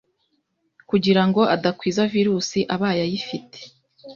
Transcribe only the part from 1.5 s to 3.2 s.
adakwiza virus, abaye